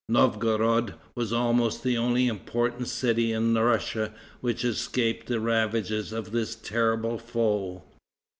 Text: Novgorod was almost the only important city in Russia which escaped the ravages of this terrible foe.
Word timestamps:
Novgorod 0.09 0.95
was 1.13 1.31
almost 1.31 1.83
the 1.83 1.95
only 1.95 2.25
important 2.25 2.87
city 2.87 3.31
in 3.31 3.53
Russia 3.53 4.11
which 4.39 4.65
escaped 4.65 5.27
the 5.27 5.39
ravages 5.39 6.11
of 6.11 6.31
this 6.31 6.55
terrible 6.55 7.19
foe. 7.19 7.83